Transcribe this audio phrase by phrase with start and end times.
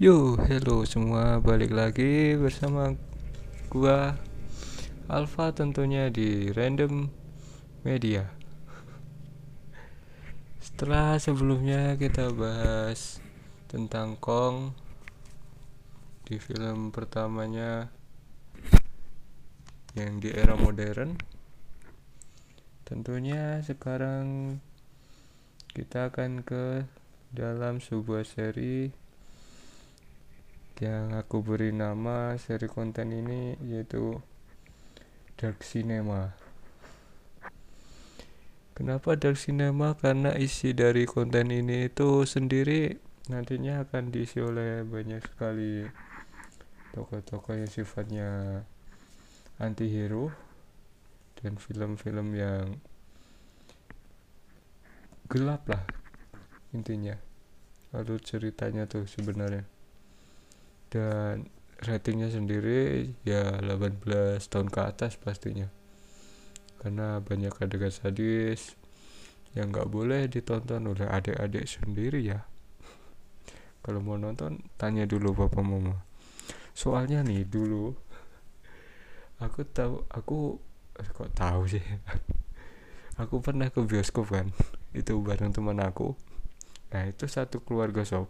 [0.00, 2.96] Yo, hello semua, balik lagi bersama
[3.72, 4.16] gua
[5.08, 7.08] Alfa tentunya di Random
[7.84, 8.28] Media.
[10.60, 13.24] Setelah sebelumnya kita bahas
[13.72, 14.76] tentang Kong
[16.28, 17.88] di film pertamanya
[19.96, 21.16] yang di era modern.
[22.84, 24.60] Tentunya sekarang
[25.72, 26.84] kita akan ke
[27.30, 28.90] dalam sebuah seri
[30.82, 34.18] yang aku beri nama seri konten ini yaitu
[35.38, 36.34] Dark Cinema.
[38.74, 39.94] Kenapa Dark Cinema?
[39.94, 42.98] Karena isi dari konten ini itu sendiri
[43.30, 45.86] nantinya akan diisi oleh banyak sekali
[46.96, 48.28] tokoh-tokoh yang sifatnya
[49.62, 50.34] anti-hero
[51.38, 52.82] dan film-film yang
[55.30, 55.99] gelap lah
[56.70, 57.18] intinya.
[57.90, 59.66] Lalu ceritanya tuh sebenarnya.
[60.90, 61.46] Dan
[61.80, 64.04] ratingnya sendiri ya 18
[64.46, 65.66] tahun ke atas pastinya.
[66.80, 68.78] Karena banyak adegan sadis
[69.52, 72.46] yang nggak boleh ditonton oleh adik-adik sendiri ya.
[73.84, 76.06] Kalau mau nonton tanya dulu bapak mama.
[76.72, 77.90] Soalnya nih dulu
[79.44, 80.62] aku tahu aku
[81.02, 81.82] eh, kok tahu sih?
[83.20, 84.48] Aku pernah ke bioskop kan.
[84.96, 86.16] Itu bareng teman aku
[86.90, 88.26] nah itu satu keluarga sob.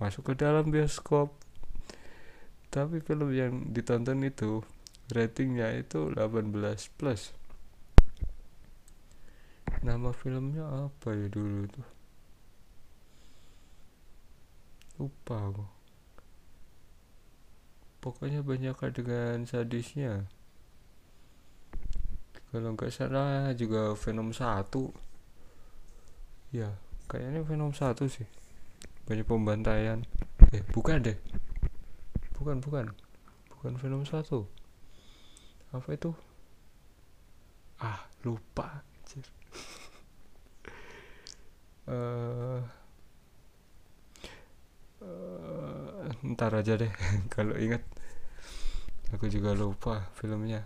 [0.00, 1.36] Masuk ke dalam bioskop.
[2.72, 4.64] Tapi film yang ditonton itu
[5.12, 6.54] ratingnya itu 18
[6.96, 7.36] plus.
[9.84, 11.88] Nama filmnya apa ya dulu tuh?
[15.00, 15.66] Lupa aku.
[18.00, 20.24] Pokoknya banyak adegan sadisnya.
[22.50, 24.90] Kalau nggak salah juga Venom 1
[26.50, 28.26] ya kayaknya Venom 1 sih.
[29.10, 30.06] Banyak pembantaian.
[30.54, 31.18] Eh bukan deh.
[32.38, 32.94] Bukan bukan.
[33.50, 34.22] Bukan Venom 1
[35.70, 36.10] apa itu?
[37.82, 38.86] Ah lupa.
[39.10, 39.26] Anjir
[41.90, 42.62] uh,
[45.02, 46.92] uh, ntar aja deh.
[47.34, 47.82] Kalau ingat
[49.10, 50.62] aku juga lupa filmnya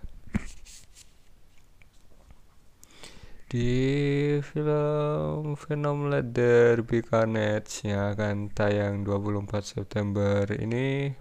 [3.55, 6.11] di film Venom
[6.83, 11.15] Be Carnage yang akan tayang 24 September ini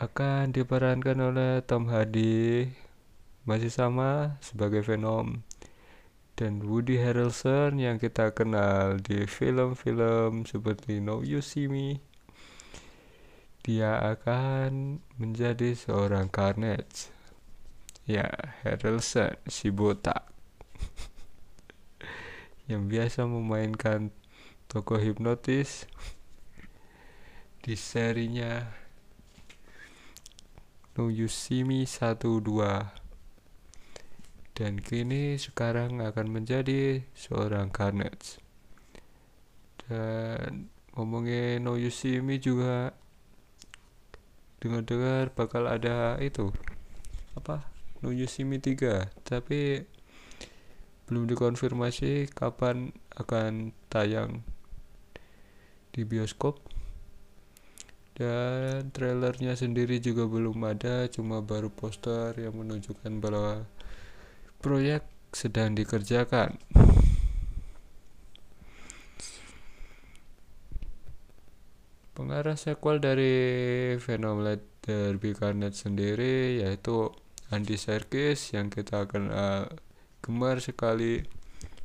[0.00, 2.72] akan diperankan oleh Tom Hardy
[3.44, 5.44] masih sama sebagai Venom
[6.32, 12.00] dan Woody Harrelson yang kita kenal di film-film seperti No You See Me
[13.60, 17.12] dia akan menjadi seorang Carnage.
[18.08, 18.32] Ya
[18.64, 20.35] Harrelson si botak
[22.66, 24.10] yang biasa memainkan
[24.66, 25.86] tokoh hipnotis
[27.62, 28.66] di serinya
[30.98, 38.42] No You See Me 1 2 dan kini sekarang akan menjadi seorang Carnage
[39.86, 40.66] dan
[40.96, 42.90] ngomongin No Me juga
[44.58, 46.50] dengar-dengar bakal ada itu.
[47.38, 47.70] Apa?
[48.02, 49.86] No Me 3 tapi
[51.06, 54.42] belum dikonfirmasi kapan akan tayang
[55.94, 56.58] di bioskop.
[58.16, 63.68] Dan trailernya sendiri juga belum ada cuma baru poster yang menunjukkan bahwa
[64.58, 65.04] proyek
[65.36, 66.56] sedang dikerjakan.
[72.16, 73.36] Pengarah sequel dari
[74.00, 77.12] Venom Let There Be Carnage sendiri yaitu
[77.52, 79.68] Andy Serkis yang kita kenal
[80.26, 81.22] gemar sekali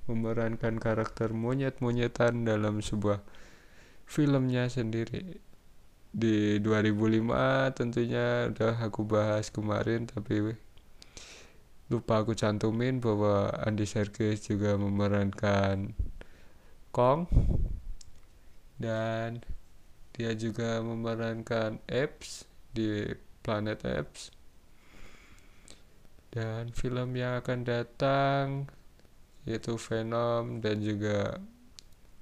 [0.10, 3.22] memerankan karakter monyet-monyetan dalam sebuah
[4.10, 5.38] filmnya sendiri.
[6.12, 10.58] Di 2005 tentunya udah aku bahas kemarin tapi
[11.88, 15.94] lupa aku cantumin bahwa Andy Serkis juga memerankan
[16.90, 17.30] Kong.
[18.82, 19.46] Dan
[20.12, 23.06] dia juga memerankan Apes di
[23.46, 24.41] Planet Apes
[26.32, 28.72] dan film yang akan datang
[29.44, 31.44] yaitu Venom dan juga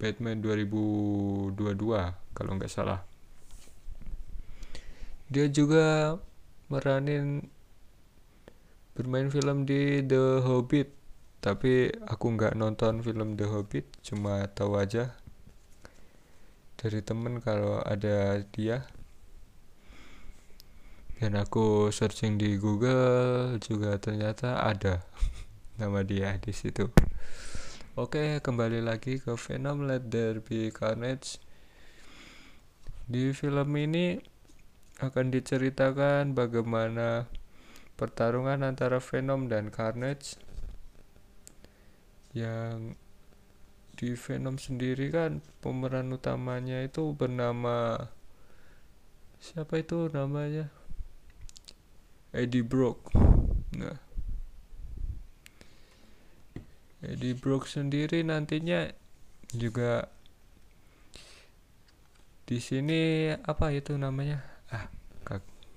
[0.02, 1.54] Batman 2022
[2.34, 3.06] kalau nggak salah.
[5.30, 6.18] Dia juga
[6.74, 7.54] meranin
[8.98, 10.90] bermain film di The Hobbit.
[11.40, 15.16] Tapi aku nggak nonton film The Hobbit cuma tahu aja
[16.80, 18.88] dari temen kalau ada dia
[21.20, 25.04] dan aku searching di Google juga ternyata ada
[25.76, 26.88] nama dia di situ.
[28.00, 31.44] Oke kembali lagi ke Venom Let There Be Carnage.
[33.04, 34.16] Di film ini
[35.04, 37.28] akan diceritakan bagaimana
[38.00, 40.40] pertarungan antara Venom dan Carnage
[42.32, 42.96] yang
[44.00, 48.08] di Venom sendiri kan pemeran utamanya itu bernama
[49.44, 50.79] siapa itu namanya
[52.36, 53.10] Eddie Brock.
[53.78, 53.98] Nah.
[57.00, 58.92] Eddie Brock sendiri nantinya
[59.56, 60.12] juga
[62.50, 64.42] di sini apa itu namanya?
[64.70, 64.90] Ah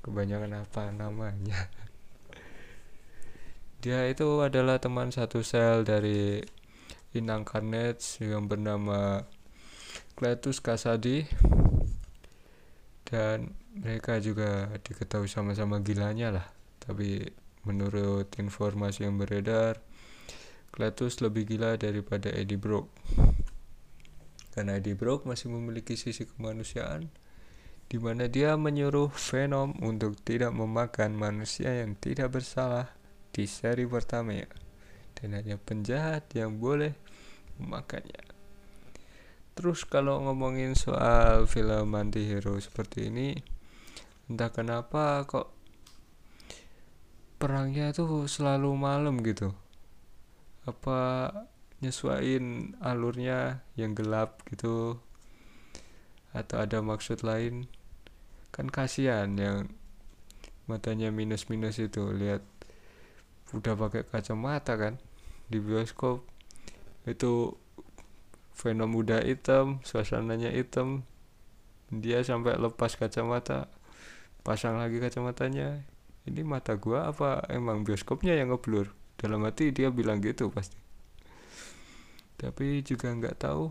[0.02, 1.70] kebanyakan apa namanya?
[3.82, 6.42] Dia itu adalah teman satu sel dari
[7.14, 9.22] inang Carnage yang bernama
[10.18, 11.26] Cletus Kasadi
[13.06, 16.46] dan mereka juga diketahui sama-sama gilanya lah.
[16.82, 17.24] Tapi
[17.64, 19.80] menurut informasi yang beredar
[20.72, 22.88] Cletus lebih gila daripada Eddie Brock.
[24.56, 27.12] Karena Eddie Brock masih memiliki sisi kemanusiaan
[27.92, 32.88] di mana dia menyuruh Venom untuk tidak memakan manusia yang tidak bersalah
[33.36, 34.48] di seri pertama ya.
[35.12, 36.96] Dan hanya penjahat yang boleh
[37.60, 38.32] memakannya.
[39.52, 43.51] Terus kalau ngomongin soal film anti-hero seperti ini
[44.32, 45.52] entah kenapa kok
[47.36, 49.52] perangnya tuh selalu malam gitu.
[50.64, 51.28] Apa
[51.84, 54.96] nyesuaiin alurnya yang gelap gitu
[56.32, 57.68] atau ada maksud lain?
[58.56, 59.68] Kan kasihan yang
[60.64, 62.40] matanya minus-minus itu lihat
[63.52, 64.96] udah pakai kacamata kan
[65.52, 66.24] di bioskop.
[67.04, 67.60] Itu
[68.56, 71.04] Venom muda hitam suasananya hitam.
[71.92, 73.68] Dia sampai lepas kacamata
[74.42, 75.86] pasang lagi kacamatanya.
[76.22, 78.94] Ini mata gua apa emang bioskopnya yang ngeblur?
[79.18, 80.78] Dalam hati dia bilang gitu pasti.
[82.38, 83.70] Tapi juga nggak tahu.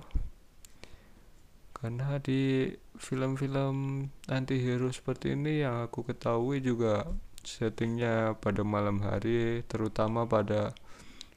[1.75, 7.09] Karena di film-film anti-hero seperti ini yang aku ketahui juga
[7.41, 10.77] settingnya pada malam hari terutama pada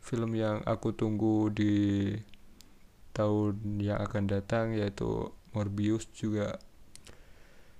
[0.05, 2.13] film yang aku tunggu di
[3.17, 6.61] tahun yang akan datang yaitu Morbius juga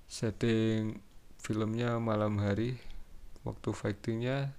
[0.09, 0.97] setting
[1.45, 2.81] filmnya malam hari
[3.45, 4.57] waktu fightingnya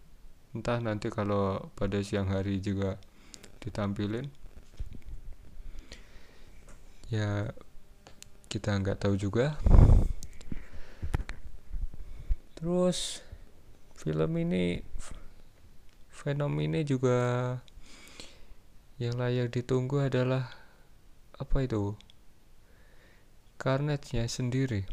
[0.54, 2.94] entah nanti kalau pada siang hari juga
[3.58, 4.30] ditampilin.
[7.10, 7.50] Ya
[8.46, 9.58] kita nggak tahu juga.
[12.54, 13.18] Terus
[13.98, 14.78] film ini
[16.22, 17.18] Venom ini juga
[19.02, 20.54] yang layak ditunggu adalah
[21.34, 21.98] apa itu?
[23.58, 24.86] Carnage-nya sendiri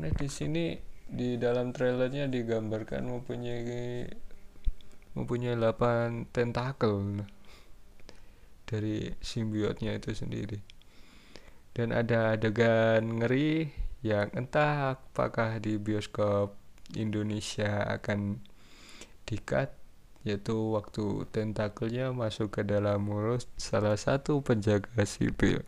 [0.00, 0.66] karena di sini
[1.04, 4.08] di dalam trailernya digambarkan mempunyai
[5.12, 7.20] mempunyai 8 tentakel
[8.64, 10.56] dari simbiotnya itu sendiri.
[11.76, 13.68] Dan ada adegan ngeri
[14.00, 16.56] yang entah apakah di bioskop
[16.96, 18.40] Indonesia akan
[19.28, 19.68] dikat
[20.24, 25.60] yaitu waktu tentakelnya masuk ke dalam mulut salah satu penjaga sipil.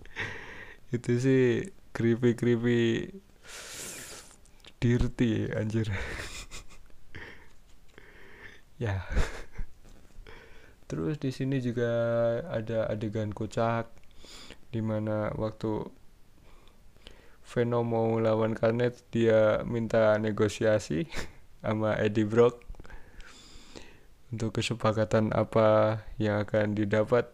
[0.96, 2.80] Itu sih creepy creepy
[4.84, 5.88] dirty anjir.
[8.76, 9.00] Ya.
[10.84, 11.88] Terus di sini juga
[12.52, 13.88] ada adegan kocak
[14.68, 15.88] di mana waktu
[17.48, 21.08] Venom mau lawan Carnage dia minta negosiasi
[21.64, 22.60] sama Eddie Brock
[24.36, 27.32] untuk kesepakatan apa yang akan didapat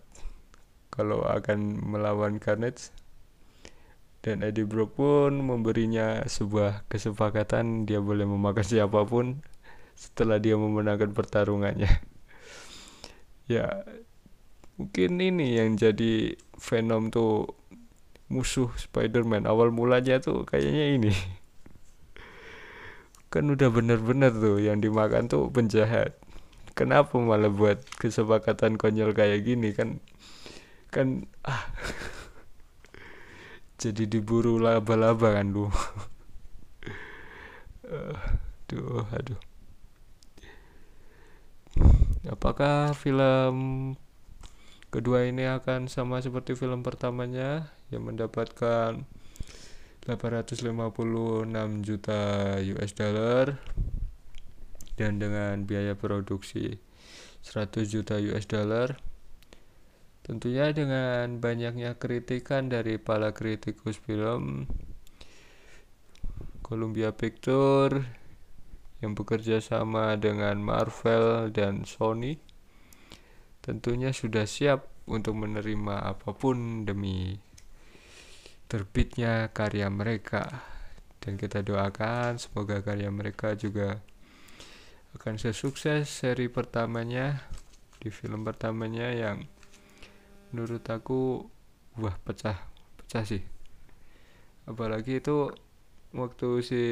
[0.92, 2.95] kalau akan melawan Carnage
[4.21, 9.41] dan Eddie Brock pun memberinya sebuah kesepakatan dia boleh memakan siapa pun
[9.97, 11.89] setelah dia memenangkan pertarungannya.
[13.50, 13.83] Ya
[14.79, 17.50] mungkin ini yang jadi Venom tuh
[18.31, 19.49] musuh Spider-Man.
[19.49, 21.12] Awal mulanya tuh kayaknya ini.
[23.33, 26.15] Kan udah bener-bener tuh yang dimakan tuh penjahat.
[26.79, 29.75] Kenapa malah buat kesepakatan konyol kayak gini?
[29.75, 29.99] Kan
[30.91, 31.71] kan ah
[33.80, 35.72] jadi diburu laba-laba kan lu
[38.68, 39.40] aduh aduh.
[42.28, 43.56] Apakah film
[44.92, 49.08] kedua ini akan sama seperti film pertamanya yang mendapatkan
[50.04, 50.68] 856
[51.80, 52.20] juta
[52.60, 53.56] US dollar
[55.00, 56.76] dan dengan biaya produksi
[57.49, 59.10] 100 juta US dollar
[60.30, 64.70] tentunya dengan banyaknya kritikan dari para kritikus film
[66.62, 68.06] Columbia Pictures
[69.02, 72.38] yang bekerja sama dengan Marvel dan Sony
[73.58, 77.34] tentunya sudah siap untuk menerima apa pun demi
[78.70, 80.46] terbitnya karya mereka.
[81.18, 83.99] Dan kita doakan semoga karya mereka juga
[85.18, 87.50] akan sesukses seri pertamanya
[87.99, 89.44] di film pertamanya yang
[90.50, 91.47] menurut aku
[91.99, 92.59] wah pecah
[93.00, 93.42] pecah sih.
[94.66, 95.50] Apalagi itu
[96.14, 96.83] waktu si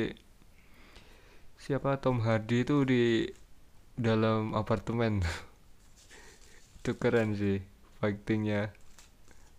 [1.59, 3.27] siapa Tom Hardy itu di
[3.99, 5.23] dalam apartemen.
[6.79, 7.59] Itu keren sih
[7.99, 8.71] fightingnya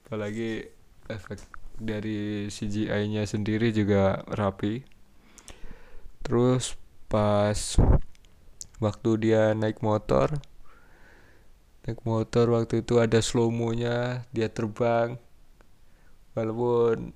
[0.07, 0.65] apalagi
[1.11, 1.43] efek
[1.77, 4.81] dari CGI-nya sendiri juga rapi.
[6.25, 6.73] Terus
[7.05, 7.77] pas
[8.81, 10.39] waktu dia naik motor
[11.85, 15.15] naik motor waktu itu ada slow mo-nya dia terbang
[16.35, 17.11] walaupun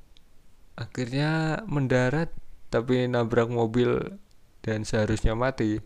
[0.73, 2.33] akhirnya mendarat
[2.73, 4.17] tapi nabrak mobil
[4.65, 5.77] dan seharusnya mati.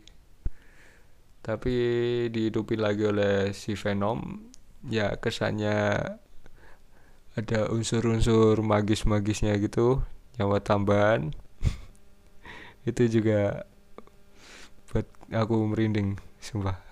[1.43, 1.75] Tapi
[2.31, 4.47] dihidupin lagi oleh si Venom
[4.87, 5.99] ya kesannya
[7.37, 9.99] ada unsur-unsur magis-magisnya gitu
[10.39, 11.35] nyawa tambahan.
[12.89, 13.67] Itu juga
[14.87, 16.86] buat aku merinding sumpah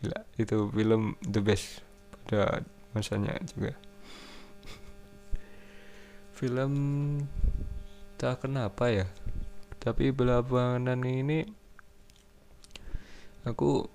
[0.00, 1.84] Gila, itu film the best
[2.26, 2.64] pada
[2.96, 3.76] masanya juga.
[6.32, 6.72] Film
[8.16, 9.08] tak kenapa ya
[9.80, 11.48] tapi belakangan ini
[13.48, 13.88] aku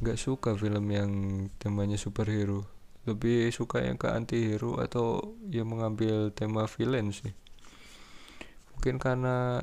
[0.00, 1.12] nggak suka film yang
[1.60, 2.64] temanya superhero
[3.04, 7.36] lebih suka yang ke anti hero atau yang mengambil tema villain sih.
[8.72, 9.60] Mungkin karena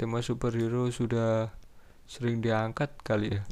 [0.00, 1.52] tema superhero sudah
[2.08, 3.44] sering diangkat kali ya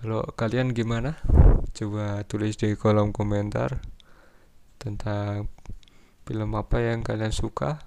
[0.00, 1.20] kalau kalian gimana?
[1.76, 3.84] Coba tulis di kolom komentar
[4.80, 5.52] tentang
[6.24, 7.84] film apa yang kalian suka.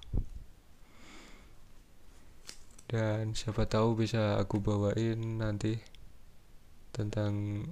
[2.86, 5.82] Dan siapa tahu bisa aku bawain nanti
[6.94, 7.66] tentang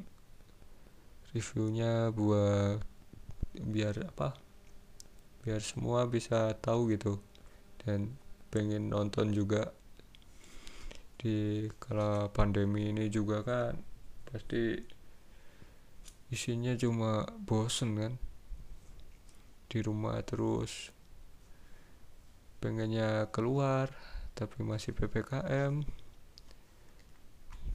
[1.38, 2.82] reviewnya buat
[3.54, 4.34] biar apa?
[5.46, 7.22] Biar semua bisa tahu gitu.
[7.86, 8.18] Dan
[8.50, 9.70] pengen nonton juga.
[11.22, 13.91] Di kala pandemi ini juga kan
[14.32, 14.80] pasti
[16.32, 18.14] isinya cuma bosen kan?
[19.68, 20.96] Di rumah terus.
[22.64, 23.92] Pengennya keluar
[24.32, 25.84] tapi masih ppkm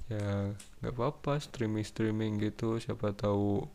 [0.07, 2.81] ya nggak apa-apa streaming streaming gitu.
[2.81, 3.67] Siapa tahu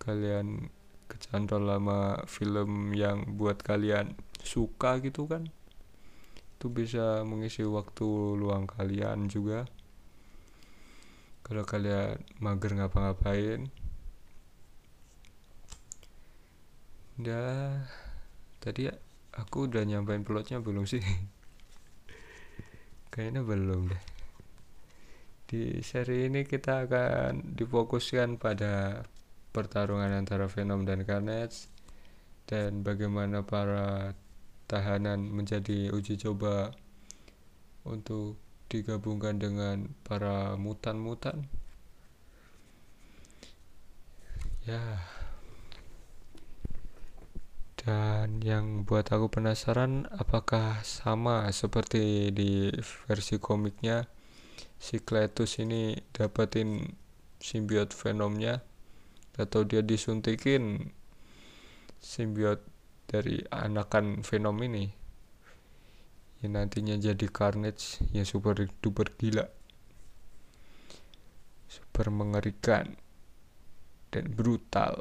[0.00, 0.72] kalian
[1.06, 5.46] kecantol lama film yang buat kalian suka gitu kan?
[6.56, 8.08] Itu bisa mengisi waktu
[8.40, 9.68] luang kalian juga
[11.44, 13.68] kalau kalian mager ngapa-ngapain?
[17.20, 17.44] Ya
[18.58, 18.88] tadi
[19.36, 21.04] aku udah nyampein plotnya belum sih?
[23.12, 24.02] Kayaknya belum deh.
[25.44, 29.04] Di seri ini kita akan difokuskan pada
[29.54, 31.70] pertarungan antara Venom dan Carnage
[32.48, 34.16] dan bagaimana para
[34.66, 36.74] tahanan menjadi uji coba
[37.86, 41.46] untuk digabungkan dengan para mutan-mutan.
[44.64, 45.04] Ya.
[47.84, 52.72] Dan yang buat aku penasaran apakah sama seperti di
[53.04, 54.08] versi komiknya
[54.80, 56.80] si Cletus ini dapetin
[57.44, 58.64] simbiot Venomnya
[59.36, 60.96] atau dia disuntikin
[62.00, 62.64] simbiot
[63.04, 65.03] dari anakan Venom ini
[66.44, 68.52] yang nantinya jadi Carnage yang super
[68.84, 69.48] duper gila.
[71.64, 72.92] Super mengerikan
[74.12, 75.00] dan brutal.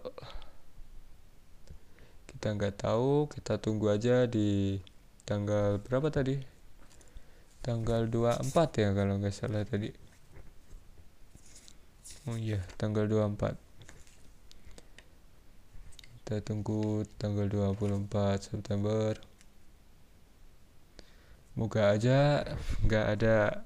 [2.32, 4.80] Kita nggak tahu kita tunggu aja di
[5.28, 6.40] tanggal berapa tadi?
[7.60, 9.92] Tanggal 24 ya kalau nggak salah tadi.
[12.32, 13.60] Oh iya tanggal 24
[16.24, 18.08] kita tunggu tanggal 24
[18.40, 19.12] September
[21.54, 22.42] moga aja
[22.86, 23.66] nggak ada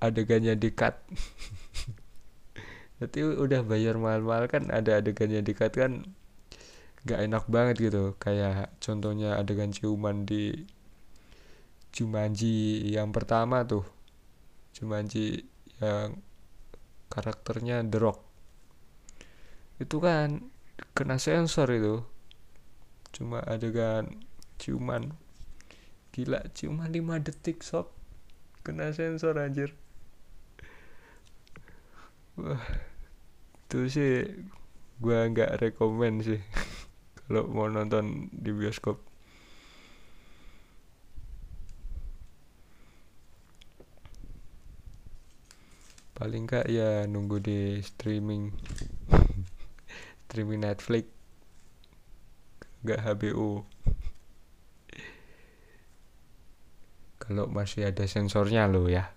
[0.00, 0.96] adegannya di cut
[2.96, 6.16] Nanti udah bayar mahal-mahal kan ada adegannya di cut kan
[7.04, 8.16] nggak enak banget gitu.
[8.16, 10.64] Kayak contohnya adegan ciuman di
[11.92, 13.84] Jumanji yang pertama tuh.
[14.72, 15.44] Jumanji
[15.76, 16.24] yang
[17.12, 18.18] karakternya The Rock.
[19.76, 20.48] Itu kan
[20.96, 22.00] kena sensor itu.
[23.12, 24.24] Cuma adegan
[24.56, 25.12] ciuman
[26.16, 27.92] gila cuma 5 detik sob.
[28.64, 29.76] Kena sensor anjir.
[32.40, 32.64] Wah
[33.66, 34.12] itu sih
[34.96, 36.40] gua nggak rekomend sih
[37.28, 38.96] kalau mau nonton di bioskop.
[46.16, 48.56] Paling enggak ya nunggu di streaming.
[50.24, 51.12] Streaming Netflix.
[52.80, 53.68] Nggak HBO
[57.26, 59.10] kalau masih ada sensornya lo ya.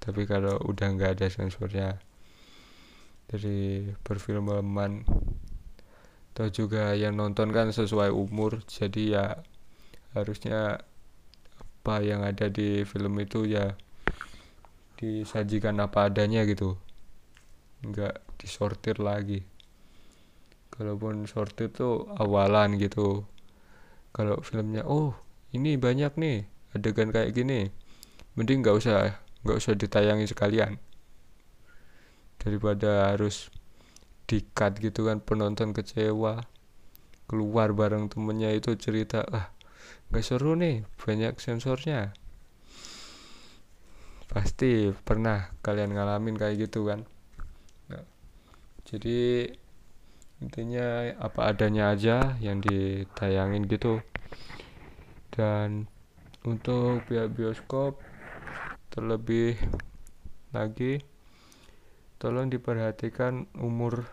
[0.00, 2.00] Tapi kalau udah nggak ada sensornya
[3.28, 5.04] dari perfilman.
[6.32, 9.26] Atau juga yang nonton kan sesuai umur jadi ya
[10.16, 10.80] harusnya
[11.84, 13.76] apa yang ada di film itu ya
[14.96, 16.80] disajikan apa adanya gitu.
[17.84, 19.44] Nggak disortir lagi.
[20.72, 23.28] Kalaupun sortir tuh awalan gitu.
[24.16, 25.12] Kalau filmnya oh
[25.52, 27.72] ini banyak nih adegan kayak gini
[28.36, 30.76] mending nggak usah nggak usah ditayangi sekalian.
[32.38, 33.50] Daripada harus
[34.28, 36.44] dikat gitu kan penonton kecewa
[37.28, 39.52] keluar bareng temennya itu cerita ah
[40.08, 42.16] gak seru nih banyak sensornya.
[44.28, 47.04] Pasti pernah kalian ngalamin kayak gitu kan?
[47.92, 48.04] Nah,
[48.88, 49.52] jadi
[50.40, 54.00] intinya apa adanya aja yang ditayangin gitu.
[55.32, 55.88] Dan
[56.44, 57.98] untuk pihak bioskop
[58.92, 59.58] terlebih
[60.54, 61.02] lagi
[62.20, 64.06] tolong diperhatikan umur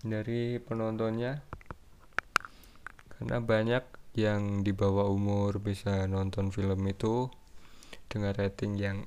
[0.00, 1.44] dari penontonnya
[3.18, 3.84] karena banyak
[4.16, 7.28] yang di bawah umur bisa nonton film itu
[8.08, 8.98] dengan rating yang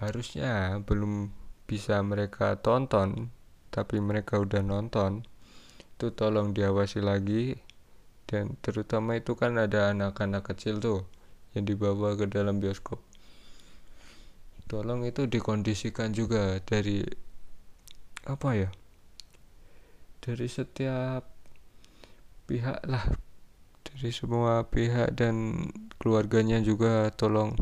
[0.00, 1.28] harusnya belum
[1.68, 3.30] bisa mereka tonton
[3.70, 5.22] tapi mereka udah nonton.
[5.94, 7.54] Itu tolong diawasi lagi
[8.30, 11.02] dan terutama itu kan ada anak-anak kecil tuh
[11.58, 13.02] yang dibawa ke dalam bioskop.
[14.70, 17.02] Tolong itu dikondisikan juga dari
[18.22, 18.70] apa ya
[20.22, 21.26] dari setiap
[22.44, 23.04] pihak lah.
[23.82, 25.66] Dari semua pihak dan
[25.98, 27.56] keluarganya juga tolong.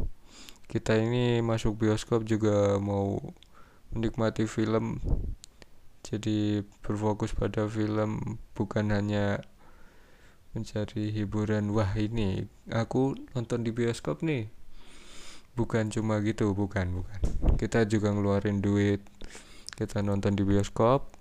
[0.69, 3.17] Kita ini masuk bioskop juga mau
[3.95, 5.01] menikmati film.
[6.05, 9.41] Jadi berfokus pada film bukan hanya
[10.59, 11.71] mencari hiburan.
[11.71, 14.51] Wah ini aku nonton di bioskop nih.
[15.55, 17.21] Bukan cuma gitu bukan bukan.
[17.55, 19.07] Kita juga ngeluarin duit.
[19.79, 21.15] Kita nonton di bioskop.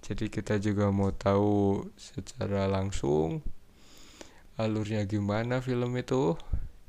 [0.00, 3.44] Jadi kita juga mau tahu secara langsung
[4.56, 6.34] alurnya gimana film itu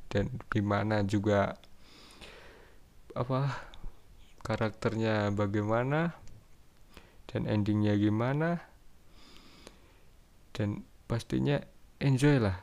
[0.08, 1.54] dan gimana juga
[3.14, 3.60] apa
[4.42, 6.16] karakternya bagaimana
[7.28, 8.64] dan endingnya gimana.
[10.56, 11.58] Dan pastinya
[11.98, 12.62] enjoy lah.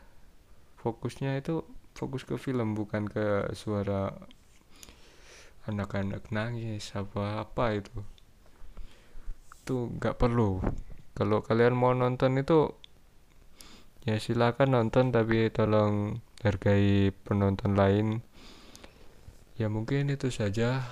[0.80, 4.16] Fokusnya itu fokus ke film bukan ke suara
[5.68, 8.00] anak-anak nangis apa apa itu.
[9.60, 10.64] Itu nggak perlu.
[11.12, 12.72] Kalau kalian mau nonton itu
[14.08, 18.24] ya silakan nonton tapi tolong hargai penonton lain.
[19.60, 20.88] Ya mungkin itu saja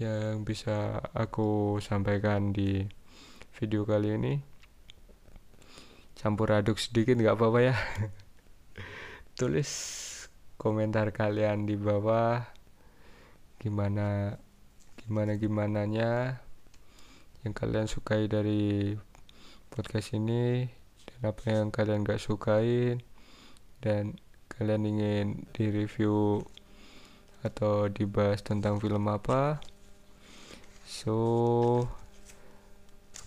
[0.00, 2.88] yang bisa aku sampaikan di
[3.60, 4.55] video kali ini
[6.26, 7.76] campur aduk sedikit nggak apa-apa ya.
[9.38, 9.70] Tulis
[10.58, 12.42] komentar kalian di bawah.
[13.62, 14.34] Gimana
[15.06, 16.42] gimana gimana nya
[17.46, 18.98] yang kalian sukai dari
[19.70, 20.66] podcast ini
[21.06, 22.98] dan apa yang kalian gak sukai
[23.78, 24.18] dan
[24.50, 26.42] kalian ingin di review
[27.46, 29.62] atau dibahas tentang film apa.
[30.90, 31.86] So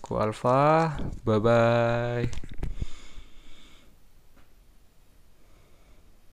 [0.04, 2.49] aku Alfa bye bye